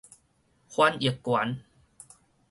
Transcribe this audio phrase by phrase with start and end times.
[0.67, 1.61] 翻譯權